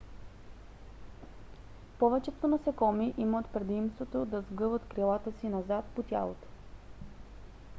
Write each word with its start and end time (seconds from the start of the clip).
повечето 1.99 2.47
насекоми 2.47 3.13
имат 3.17 3.49
предимството 3.53 4.25
да 4.25 4.41
сгъват 4.41 4.85
крилата 4.85 5.31
си 5.31 5.49
назад 5.49 5.85
по 5.95 6.03
тялото 6.03 6.47